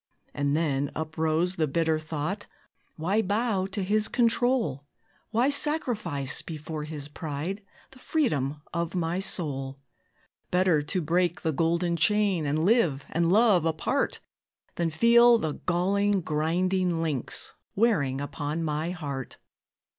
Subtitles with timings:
[0.33, 2.47] And then uprose the bitter thought,
[2.95, 4.83] "Why bow to his control?
[5.29, 9.77] Why sacrifice, before his pride, The freedom of my soul?
[10.49, 14.19] Better to break the golden chain, And live and love apart,
[14.73, 19.37] Than feel the galling, grinding links Wearing upon my heart."